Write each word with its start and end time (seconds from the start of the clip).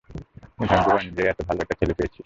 তুই 0.57 0.67
ভাগ্যবান 0.67 1.05
যে, 1.09 1.23
এত 1.27 1.39
ভালো 1.47 1.59
একটা 1.61 1.75
ছেলে 1.79 1.93
পেয়েছিস। 1.93 2.19